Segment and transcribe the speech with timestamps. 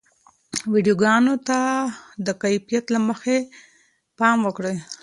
[0.73, 1.59] ویډیوګانو ته
[2.25, 3.35] د کیفیت له مخې
[4.19, 4.77] پام وکړئ.